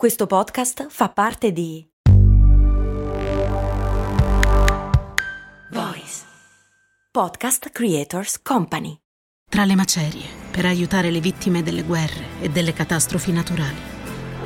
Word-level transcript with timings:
Questo 0.00 0.26
podcast 0.26 0.86
fa 0.88 1.10
parte 1.10 1.52
di 1.52 1.86
Voice 5.72 6.22
Podcast 7.10 7.68
Creators 7.68 8.40
Company. 8.40 8.96
Tra 9.46 9.66
le 9.66 9.74
macerie, 9.74 10.24
per 10.50 10.64
aiutare 10.64 11.10
le 11.10 11.20
vittime 11.20 11.62
delle 11.62 11.82
guerre 11.82 12.40
e 12.40 12.48
delle 12.48 12.72
catastrofi 12.72 13.30
naturali, 13.30 13.76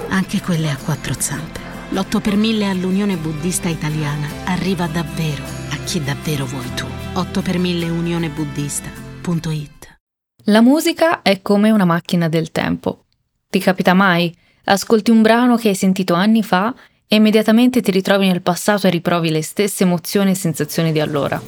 anche 0.08 0.40
quelle 0.40 0.70
a 0.70 0.76
quattro 0.76 1.14
zampe, 1.16 1.60
l'8 1.90 2.20
per 2.20 2.34
1000 2.34 2.68
all'Unione 2.68 3.16
Buddista 3.16 3.68
Italiana 3.68 4.26
arriva 4.46 4.88
davvero 4.88 5.44
a 5.70 5.76
chi 5.84 6.02
davvero 6.02 6.46
vuoi 6.46 6.74
tu. 6.74 6.86
8 7.12 7.42
per 7.42 7.58
1000 7.58 7.90
unionebuddista.it 7.90 9.98
La 10.46 10.62
musica 10.62 11.22
è 11.22 11.40
come 11.42 11.70
una 11.70 11.84
macchina 11.84 12.28
del 12.28 12.50
tempo. 12.50 13.04
Ti 13.48 13.60
capita 13.60 13.94
mai? 13.94 14.42
Ascolti 14.66 15.10
un 15.10 15.20
brano 15.20 15.56
che 15.56 15.68
hai 15.68 15.74
sentito 15.74 16.14
anni 16.14 16.42
fa 16.42 16.74
e 17.06 17.16
immediatamente 17.16 17.82
ti 17.82 17.90
ritrovi 17.90 18.26
nel 18.26 18.40
passato 18.40 18.86
e 18.86 18.90
riprovi 18.90 19.30
le 19.30 19.42
stesse 19.42 19.84
emozioni 19.84 20.30
e 20.30 20.34
sensazioni 20.34 20.90
di 20.90 21.00
allora. 21.00 21.40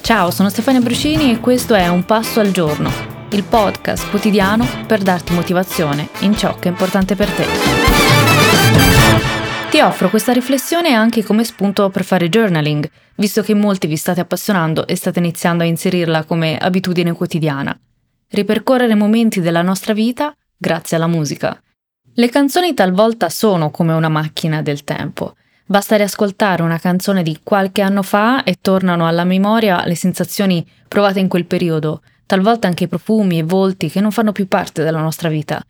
Ciao, 0.00 0.32
sono 0.32 0.48
Stefania 0.48 0.80
Brucini 0.80 1.30
e 1.30 1.38
questo 1.38 1.74
è 1.74 1.86
Un 1.86 2.04
Passo 2.04 2.40
al 2.40 2.50
Giorno, 2.50 2.90
il 3.30 3.44
podcast 3.44 4.10
quotidiano 4.10 4.66
per 4.86 5.00
darti 5.00 5.32
motivazione 5.32 6.08
in 6.20 6.36
ciò 6.36 6.58
che 6.58 6.68
è 6.68 6.72
importante 6.72 7.14
per 7.14 7.30
te. 7.30 7.46
Ti 9.70 9.80
offro 9.80 10.10
questa 10.10 10.32
riflessione 10.32 10.94
anche 10.94 11.22
come 11.22 11.44
spunto 11.44 11.88
per 11.90 12.02
fare 12.02 12.28
journaling, 12.28 12.90
visto 13.16 13.42
che 13.42 13.54
molti 13.54 13.86
vi 13.86 13.96
state 13.96 14.20
appassionando 14.20 14.88
e 14.88 14.96
state 14.96 15.20
iniziando 15.20 15.62
a 15.62 15.66
inserirla 15.66 16.24
come 16.24 16.58
abitudine 16.58 17.12
quotidiana. 17.12 17.78
Ripercorrere 18.30 18.96
momenti 18.96 19.40
della 19.40 19.62
nostra 19.62 19.92
vita 19.92 20.32
grazie 20.56 20.96
alla 20.96 21.06
musica. 21.06 21.60
Le 22.18 22.30
canzoni 22.30 22.74
talvolta 22.74 23.28
sono 23.28 23.70
come 23.70 23.92
una 23.92 24.08
macchina 24.08 24.60
del 24.60 24.82
tempo. 24.82 25.36
Basta 25.64 25.94
riascoltare 25.94 26.62
una 26.64 26.80
canzone 26.80 27.22
di 27.22 27.38
qualche 27.44 27.80
anno 27.80 28.02
fa 28.02 28.42
e 28.42 28.56
tornano 28.60 29.06
alla 29.06 29.22
memoria 29.22 29.86
le 29.86 29.94
sensazioni 29.94 30.68
provate 30.88 31.20
in 31.20 31.28
quel 31.28 31.44
periodo, 31.44 32.02
talvolta 32.26 32.66
anche 32.66 32.84
i 32.84 32.88
profumi 32.88 33.38
e 33.38 33.44
volti 33.44 33.88
che 33.88 34.00
non 34.00 34.10
fanno 34.10 34.32
più 34.32 34.48
parte 34.48 34.82
della 34.82 34.98
nostra 34.98 35.28
vita. 35.28 35.64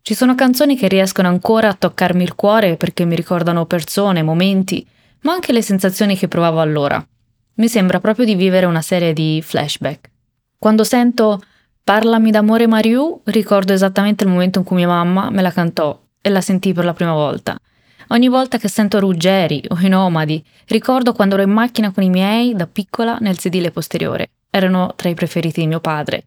Ci 0.00 0.14
sono 0.14 0.34
canzoni 0.34 0.74
che 0.74 0.88
riescono 0.88 1.28
ancora 1.28 1.68
a 1.68 1.74
toccarmi 1.74 2.22
il 2.22 2.34
cuore 2.34 2.78
perché 2.78 3.04
mi 3.04 3.14
ricordano 3.14 3.66
persone, 3.66 4.22
momenti, 4.22 4.86
ma 5.24 5.32
anche 5.32 5.52
le 5.52 5.60
sensazioni 5.60 6.16
che 6.16 6.28
provavo 6.28 6.62
allora. 6.62 7.06
Mi 7.56 7.68
sembra 7.68 8.00
proprio 8.00 8.24
di 8.24 8.36
vivere 8.36 8.64
una 8.64 8.80
serie 8.80 9.12
di 9.12 9.42
flashback. 9.44 10.08
Quando 10.56 10.82
sento 10.82 11.42
Parlami 11.90 12.30
d'amore 12.30 12.68
Mariù, 12.68 13.20
ricordo 13.24 13.72
esattamente 13.72 14.22
il 14.22 14.30
momento 14.30 14.60
in 14.60 14.64
cui 14.64 14.76
mia 14.76 14.86
mamma 14.86 15.28
me 15.28 15.42
la 15.42 15.50
cantò 15.50 16.00
e 16.20 16.30
la 16.30 16.40
sentii 16.40 16.72
per 16.72 16.84
la 16.84 16.92
prima 16.92 17.14
volta. 17.14 17.58
Ogni 18.10 18.28
volta 18.28 18.58
che 18.58 18.68
sento 18.68 19.00
Ruggeri 19.00 19.64
o 19.66 19.76
i 19.80 19.88
Nomadi, 19.88 20.40
ricordo 20.66 21.12
quando 21.12 21.34
ero 21.34 21.42
in 21.42 21.50
macchina 21.50 21.90
con 21.90 22.04
i 22.04 22.08
miei 22.08 22.54
da 22.54 22.68
piccola 22.68 23.16
nel 23.18 23.40
sedile 23.40 23.72
posteriore. 23.72 24.30
Erano 24.50 24.92
tra 24.94 25.08
i 25.08 25.14
preferiti 25.14 25.62
di 25.62 25.66
mio 25.66 25.80
padre. 25.80 26.26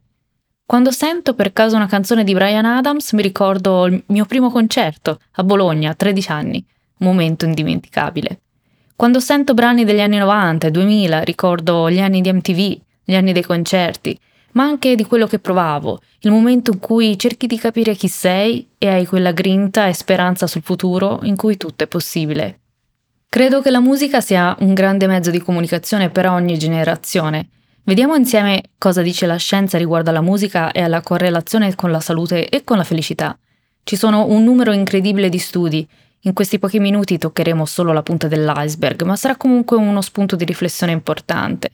Quando 0.66 0.92
sento 0.92 1.34
per 1.34 1.54
caso 1.54 1.78
una 1.78 1.88
canzone 1.88 2.26
di 2.26 2.34
Brian 2.34 2.66
Adams, 2.66 3.14
mi 3.14 3.22
ricordo 3.22 3.86
il 3.86 4.04
mio 4.08 4.26
primo 4.26 4.52
concerto 4.52 5.22
a 5.32 5.46
Bologna 5.46 5.92
a 5.92 5.96
13 5.96 6.30
anni, 6.30 6.66
un 6.98 7.08
momento 7.08 7.46
indimenticabile. 7.46 8.42
Quando 8.98 9.22
sento 9.22 9.54
brani 9.54 9.86
degli 9.86 10.02
anni 10.02 10.18
90 10.18 10.68
e 10.68 10.72
2000, 10.72 11.22
ricordo 11.22 11.90
gli 11.90 12.02
anni 12.02 12.20
di 12.20 12.34
MTV, 12.34 12.82
gli 13.06 13.16
anni 13.16 13.32
dei 13.32 13.44
concerti, 13.44 14.20
ma 14.54 14.64
anche 14.64 14.96
di 14.96 15.06
quello 15.06 15.28
che 15.28 15.40
provavo, 15.40 16.00
il 16.22 16.32
momento 16.32 16.72
in 16.72 16.80
cui 16.80 17.18
cerchi 17.18 17.48
di 17.48 17.58
capire 17.58 17.96
chi 17.96 18.08
sei 18.08 18.68
e 18.78 18.88
hai 18.88 19.06
quella 19.06 19.32
grinta 19.32 19.88
e 19.88 19.94
speranza 19.94 20.48
sul 20.48 20.64
futuro 20.64 21.20
in 21.24 21.36
cui 21.36 21.58
tutto 21.58 21.84
è 21.84 21.88
possibile. 21.88 22.60
Credo 23.30 23.62
che 23.62 23.72
la 23.72 23.80
musica 23.80 24.22
sia 24.22 24.56
un 24.60 24.74
grande 24.74 25.08
mezzo 25.08 25.32
di 25.32 25.42
comunicazione 25.42 26.10
per 26.10 26.28
ogni 26.28 26.58
generazione. 26.58 27.50
Vediamo 27.84 28.16
insieme 28.16 28.64
cosa 28.78 29.02
dice 29.02 29.26
la 29.26 29.38
scienza 29.38 29.78
riguardo 29.78 30.12
alla 30.12 30.22
musica 30.22 30.72
e 30.72 30.82
alla 30.82 31.02
correlazione 31.02 31.74
con 31.76 31.90
la 31.90 32.00
salute 32.00 32.48
e 32.48 32.64
con 32.64 32.78
la 32.78 32.84
felicità. 32.84 33.38
Ci 33.84 33.96
sono 33.96 34.28
un 34.28 34.44
numero 34.44 34.72
incredibile 34.72 35.30
di 35.30 35.40
studi. 35.40 35.86
In 36.22 36.34
questi 36.34 36.60
pochi 36.60 36.80
minuti 36.80 37.18
toccheremo 37.18 37.66
solo 37.66 37.92
la 37.92 38.04
punta 38.04 38.28
dell'iceberg, 38.28 39.02
ma 39.02 39.16
sarà 39.16 39.36
comunque 39.36 39.76
uno 39.78 40.02
spunto 40.02 40.36
di 40.38 40.46
riflessione 40.46 40.94
importante. 40.94 41.72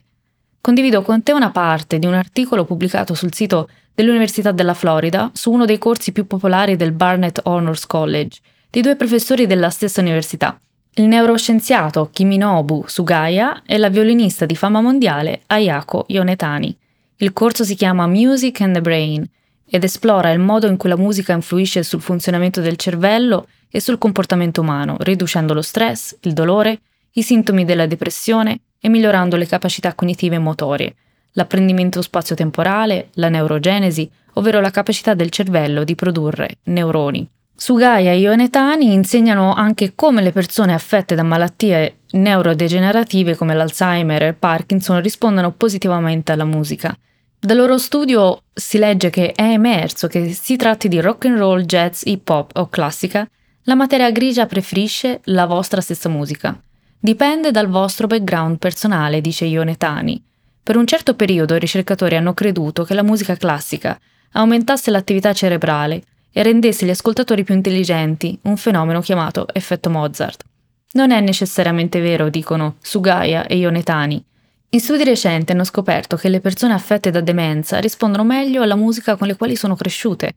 Condivido 0.62 1.00
con 1.00 1.22
te 1.22 1.32
una 1.32 1.50
parte 1.50 1.98
di 1.98 2.04
un 2.04 2.12
articolo 2.12 2.66
pubblicato 2.66 3.14
sul 3.14 3.32
sito 3.32 3.70
dell'Università 3.94 4.52
della 4.52 4.74
Florida 4.74 5.30
su 5.32 5.50
uno 5.50 5.64
dei 5.64 5.78
corsi 5.78 6.12
più 6.12 6.26
popolari 6.26 6.76
del 6.76 6.92
Barnett 6.92 7.40
Honors 7.44 7.86
College, 7.86 8.40
di 8.68 8.82
due 8.82 8.94
professori 8.94 9.46
della 9.46 9.70
stessa 9.70 10.02
università, 10.02 10.60
il 10.94 11.04
neuroscienziato 11.04 12.10
Kiminobu 12.12 12.84
Sugaya 12.86 13.62
e 13.64 13.78
la 13.78 13.88
violinista 13.88 14.44
di 14.44 14.54
fama 14.54 14.82
mondiale 14.82 15.42
Ayako 15.46 16.04
Yonetani. 16.08 16.76
Il 17.16 17.32
corso 17.32 17.64
si 17.64 17.74
chiama 17.74 18.06
Music 18.06 18.60
and 18.60 18.74
the 18.74 18.82
Brain 18.82 19.26
ed 19.64 19.82
esplora 19.82 20.30
il 20.30 20.40
modo 20.40 20.66
in 20.66 20.76
cui 20.76 20.90
la 20.90 20.96
musica 20.96 21.32
influisce 21.32 21.82
sul 21.82 22.02
funzionamento 22.02 22.60
del 22.60 22.76
cervello 22.76 23.48
e 23.70 23.80
sul 23.80 23.96
comportamento 23.96 24.60
umano, 24.60 24.96
riducendo 25.00 25.54
lo 25.54 25.62
stress, 25.62 26.18
il 26.20 26.34
dolore, 26.34 26.80
i 27.12 27.22
sintomi 27.22 27.64
della 27.64 27.86
depressione 27.86 28.60
e 28.80 28.88
migliorando 28.88 29.36
le 29.36 29.46
capacità 29.46 29.94
cognitive 29.94 30.36
e 30.36 30.40
motorie, 30.40 30.94
l'apprendimento 31.32 32.02
spazio-temporale, 32.02 33.10
la 33.14 33.28
neurogenesi, 33.28 34.10
ovvero 34.34 34.60
la 34.60 34.70
capacità 34.70 35.14
del 35.14 35.30
cervello 35.30 35.84
di 35.84 35.94
produrre 35.94 36.58
neuroni. 36.64 37.28
Sugaya 37.54 38.12
e 38.12 38.18
Ionetani 38.20 38.92
insegnano 38.92 39.52
anche 39.52 39.92
come 39.94 40.22
le 40.22 40.32
persone 40.32 40.72
affette 40.72 41.14
da 41.14 41.22
malattie 41.22 41.98
neurodegenerative 42.12 43.36
come 43.36 43.54
l'Alzheimer 43.54 44.22
e 44.22 44.28
il 44.28 44.34
Parkinson 44.34 45.02
rispondono 45.02 45.52
positivamente 45.52 46.32
alla 46.32 46.46
musica. 46.46 46.96
Dal 47.38 47.56
loro 47.58 47.76
studio 47.76 48.44
si 48.52 48.78
legge 48.78 49.10
che 49.10 49.32
è 49.32 49.42
emerso 49.42 50.06
che 50.06 50.32
si 50.32 50.56
tratti 50.56 50.88
di 50.88 51.00
rock 51.00 51.26
and 51.26 51.36
roll, 51.36 51.60
jazz, 51.62 52.02
hip 52.06 52.26
hop 52.30 52.52
o 52.54 52.68
classica, 52.68 53.28
la 53.64 53.74
materia 53.74 54.10
grigia 54.10 54.46
preferisce 54.46 55.20
la 55.24 55.44
vostra 55.44 55.82
stessa 55.82 56.08
musica. 56.08 56.58
Dipende 57.02 57.50
dal 57.50 57.66
vostro 57.66 58.06
background 58.06 58.58
personale, 58.58 59.22
dice 59.22 59.46
Ionetani. 59.46 60.22
Per 60.62 60.76
un 60.76 60.86
certo 60.86 61.14
periodo 61.14 61.54
i 61.54 61.58
ricercatori 61.58 62.14
hanno 62.14 62.34
creduto 62.34 62.84
che 62.84 62.92
la 62.92 63.02
musica 63.02 63.36
classica 63.36 63.98
aumentasse 64.32 64.90
l'attività 64.90 65.32
cerebrale 65.32 66.02
e 66.30 66.42
rendesse 66.42 66.84
gli 66.84 66.90
ascoltatori 66.90 67.42
più 67.42 67.54
intelligenti, 67.54 68.38
un 68.42 68.58
fenomeno 68.58 69.00
chiamato 69.00 69.46
effetto 69.50 69.88
Mozart. 69.88 70.44
Non 70.92 71.10
è 71.10 71.20
necessariamente 71.20 72.00
vero, 72.00 72.28
dicono 72.28 72.76
Sugaya 72.82 73.46
e 73.46 73.56
Ionetani. 73.56 74.22
In 74.68 74.80
studi 74.80 75.02
recenti 75.02 75.52
hanno 75.52 75.64
scoperto 75.64 76.16
che 76.16 76.28
le 76.28 76.40
persone 76.40 76.74
affette 76.74 77.10
da 77.10 77.22
demenza 77.22 77.78
rispondono 77.78 78.24
meglio 78.24 78.60
alla 78.60 78.76
musica 78.76 79.16
con 79.16 79.26
le 79.26 79.36
quali 79.36 79.56
sono 79.56 79.74
cresciute. 79.74 80.34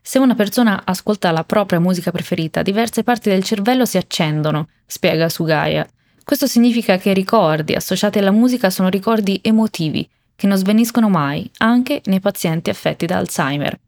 Se 0.00 0.20
una 0.20 0.36
persona 0.36 0.82
ascolta 0.84 1.32
la 1.32 1.42
propria 1.42 1.80
musica 1.80 2.12
preferita, 2.12 2.62
diverse 2.62 3.02
parti 3.02 3.30
del 3.30 3.42
cervello 3.42 3.84
si 3.84 3.96
accendono, 3.96 4.68
spiega 4.86 5.28
Sugaya. 5.28 5.84
Questo 6.24 6.46
significa 6.46 6.96
che 6.96 7.10
i 7.10 7.14
ricordi 7.14 7.74
associati 7.74 8.18
alla 8.18 8.30
musica 8.30 8.70
sono 8.70 8.88
ricordi 8.88 9.40
emotivi, 9.42 10.08
che 10.34 10.46
non 10.46 10.56
sveniscono 10.56 11.10
mai, 11.10 11.48
anche 11.58 12.00
nei 12.06 12.20
pazienti 12.20 12.70
affetti 12.70 13.04
da 13.04 13.18
Alzheimer. 13.18 13.78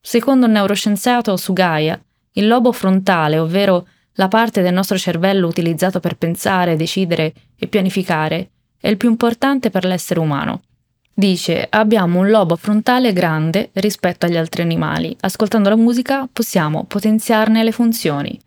Secondo 0.00 0.46
il 0.46 0.52
neuroscienziato 0.52 1.36
Sugaya, 1.36 1.98
il 2.32 2.48
lobo 2.48 2.72
frontale, 2.72 3.38
ovvero 3.38 3.86
la 4.14 4.26
parte 4.28 4.62
del 4.62 4.74
nostro 4.74 4.98
cervello 4.98 5.46
utilizzato 5.46 6.00
per 6.00 6.16
pensare, 6.16 6.76
decidere 6.76 7.32
e 7.56 7.68
pianificare, 7.68 8.50
è 8.80 8.88
il 8.88 8.96
più 8.96 9.08
importante 9.08 9.70
per 9.70 9.84
l'essere 9.84 10.20
umano. 10.20 10.62
Dice, 11.14 11.66
abbiamo 11.70 12.18
un 12.18 12.28
lobo 12.28 12.56
frontale 12.56 13.12
grande 13.12 13.70
rispetto 13.74 14.26
agli 14.26 14.36
altri 14.36 14.62
animali. 14.62 15.16
Ascoltando 15.20 15.68
la 15.68 15.76
musica 15.76 16.28
possiamo 16.30 16.84
potenziarne 16.84 17.62
le 17.62 17.72
funzioni. 17.72 18.38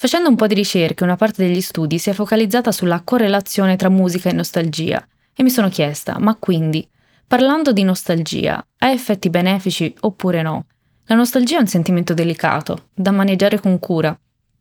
Facendo 0.00 0.28
un 0.28 0.36
po' 0.36 0.46
di 0.46 0.54
ricerche, 0.54 1.02
una 1.02 1.16
parte 1.16 1.44
degli 1.44 1.60
studi 1.60 1.98
si 1.98 2.08
è 2.08 2.12
focalizzata 2.12 2.70
sulla 2.70 3.00
correlazione 3.02 3.74
tra 3.74 3.88
musica 3.88 4.30
e 4.30 4.32
nostalgia 4.32 5.04
e 5.34 5.42
mi 5.42 5.50
sono 5.50 5.68
chiesta, 5.68 6.20
ma 6.20 6.36
quindi, 6.36 6.88
parlando 7.26 7.72
di 7.72 7.82
nostalgia, 7.82 8.64
ha 8.78 8.90
effetti 8.90 9.28
benefici 9.28 9.92
oppure 10.02 10.40
no? 10.42 10.66
La 11.06 11.16
nostalgia 11.16 11.56
è 11.56 11.60
un 11.62 11.66
sentimento 11.66 12.14
delicato, 12.14 12.90
da 12.94 13.10
maneggiare 13.10 13.58
con 13.58 13.80
cura. 13.80 14.16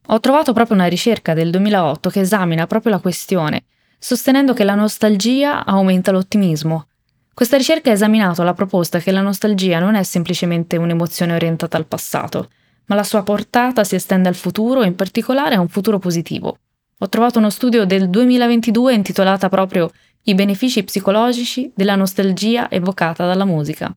Ho 0.07 0.19
trovato 0.19 0.53
proprio 0.53 0.75
una 0.75 0.87
ricerca 0.87 1.35
del 1.35 1.51
2008 1.51 2.09
che 2.09 2.21
esamina 2.21 2.65
proprio 2.65 2.93
la 2.93 2.99
questione, 2.99 3.65
sostenendo 3.99 4.53
che 4.53 4.63
la 4.63 4.73
nostalgia 4.73 5.63
aumenta 5.65 6.11
l'ottimismo. 6.11 6.87
Questa 7.31 7.57
ricerca 7.57 7.91
ha 7.91 7.93
esaminato 7.93 8.41
la 8.41 8.55
proposta 8.55 8.97
che 8.97 9.11
la 9.11 9.21
nostalgia 9.21 9.77
non 9.77 9.93
è 9.93 10.01
semplicemente 10.01 10.77
un'emozione 10.77 11.35
orientata 11.35 11.77
al 11.77 11.85
passato, 11.85 12.49
ma 12.87 12.95
la 12.95 13.03
sua 13.03 13.23
portata 13.23 13.83
si 13.83 13.95
estende 13.95 14.27
al 14.27 14.35
futuro 14.35 14.81
e 14.81 14.87
in 14.87 14.95
particolare 14.95 15.55
a 15.55 15.59
un 15.59 15.67
futuro 15.69 15.99
positivo. 15.99 16.57
Ho 16.99 17.09
trovato 17.09 17.37
uno 17.39 17.49
studio 17.49 17.85
del 17.85 18.09
2022 18.09 18.93
intitolata 18.93 19.49
proprio 19.49 19.91
I 20.23 20.33
benefici 20.33 20.83
psicologici 20.83 21.71
della 21.75 21.95
nostalgia 21.95 22.69
evocata 22.69 23.25
dalla 23.25 23.45
musica, 23.45 23.95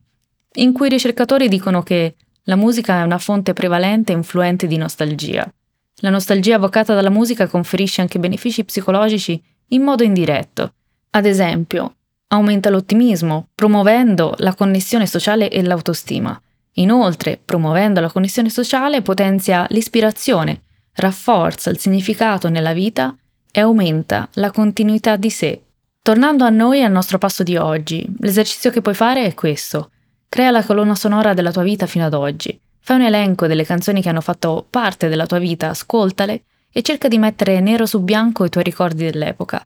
in 0.55 0.71
cui 0.71 0.87
i 0.87 0.91
ricercatori 0.91 1.47
dicono 1.47 1.81
che 1.81 2.15
la 2.43 2.55
musica 2.55 2.99
è 2.99 3.03
una 3.03 3.17
fonte 3.17 3.53
prevalente 3.53 4.11
e 4.11 4.15
influente 4.15 4.67
di 4.67 4.77
nostalgia. 4.77 5.51
La 5.97 6.09
nostalgia 6.09 6.55
evocata 6.55 6.93
dalla 6.93 7.09
musica 7.09 7.47
conferisce 7.47 8.01
anche 8.01 8.19
benefici 8.19 8.63
psicologici 8.63 9.41
in 9.69 9.83
modo 9.83 10.03
indiretto. 10.03 10.73
Ad 11.11 11.25
esempio, 11.25 11.95
aumenta 12.27 12.69
l'ottimismo, 12.69 13.49
promuovendo 13.53 14.33
la 14.37 14.55
connessione 14.55 15.05
sociale 15.05 15.49
e 15.49 15.61
l'autostima. 15.63 16.41
Inoltre, 16.75 17.39
promuovendo 17.43 17.99
la 17.99 18.11
connessione 18.11 18.49
sociale, 18.49 19.01
potenzia 19.01 19.65
l'ispirazione, 19.69 20.61
rafforza 20.93 21.69
il 21.69 21.77
significato 21.77 22.49
nella 22.49 22.73
vita 22.73 23.15
e 23.51 23.59
aumenta 23.59 24.29
la 24.33 24.51
continuità 24.51 25.17
di 25.17 25.29
sé. 25.29 25.61
Tornando 26.01 26.45
a 26.45 26.49
noi 26.49 26.79
e 26.79 26.83
al 26.83 26.91
nostro 26.91 27.17
passo 27.17 27.43
di 27.43 27.57
oggi, 27.57 28.05
l'esercizio 28.19 28.71
che 28.71 28.81
puoi 28.81 28.95
fare 28.95 29.25
è 29.25 29.33
questo. 29.33 29.91
Crea 30.29 30.49
la 30.49 30.63
colonna 30.63 30.95
sonora 30.95 31.33
della 31.33 31.51
tua 31.51 31.63
vita 31.63 31.85
fino 31.85 32.05
ad 32.05 32.13
oggi. 32.13 32.59
Fai 32.79 32.97
un 32.97 33.03
elenco 33.03 33.47
delle 33.47 33.65
canzoni 33.65 34.01
che 34.01 34.09
hanno 34.09 34.21
fatto 34.21 34.65
parte 34.67 35.09
della 35.09 35.27
tua 35.27 35.37
vita, 35.37 35.69
ascoltale 35.69 36.43
e 36.71 36.81
cerca 36.81 37.07
di 37.07 37.17
mettere 37.17 37.59
nero 37.59 37.85
su 37.85 38.01
bianco 38.01 38.45
i 38.45 38.49
tuoi 38.49 38.63
ricordi 38.63 39.03
dell'epoca. 39.03 39.63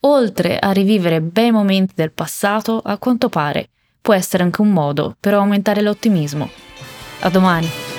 Oltre 0.00 0.58
a 0.58 0.70
rivivere 0.70 1.20
bei 1.20 1.50
momenti 1.50 1.94
del 1.96 2.12
passato, 2.12 2.78
a 2.78 2.98
quanto 2.98 3.28
pare 3.28 3.70
può 4.02 4.12
essere 4.12 4.42
anche 4.42 4.60
un 4.60 4.70
modo 4.70 5.16
per 5.18 5.32
aumentare 5.34 5.80
l'ottimismo. 5.80 6.50
A 7.20 7.30
domani! 7.30 7.91